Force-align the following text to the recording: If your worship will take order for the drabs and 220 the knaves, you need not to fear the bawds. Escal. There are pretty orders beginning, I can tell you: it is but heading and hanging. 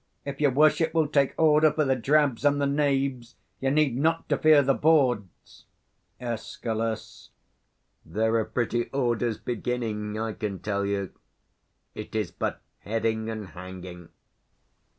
If 0.25 0.41
your 0.41 0.49
worship 0.49 0.95
will 0.95 1.05
take 1.05 1.35
order 1.39 1.71
for 1.71 1.85
the 1.85 1.95
drabs 1.95 2.43
and 2.43 2.55
220 2.55 2.59
the 2.71 2.75
knaves, 2.75 3.35
you 3.59 3.69
need 3.69 3.95
not 3.95 4.27
to 4.29 4.37
fear 4.39 4.63
the 4.63 4.73
bawds. 4.73 5.65
Escal. 6.19 7.29
There 8.03 8.35
are 8.37 8.45
pretty 8.45 8.85
orders 8.89 9.37
beginning, 9.37 10.19
I 10.19 10.33
can 10.33 10.57
tell 10.57 10.87
you: 10.87 11.13
it 11.93 12.15
is 12.15 12.31
but 12.31 12.61
heading 12.79 13.29
and 13.29 13.49
hanging. 13.49 14.09